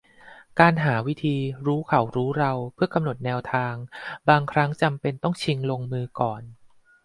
[0.59, 3.75] การหาวิธีรู้เขารู้เราเพื่อกำหนดแนวทาง
[4.29, 6.41] บางครั้งจำเป็นต้องชิงลงมือก่อน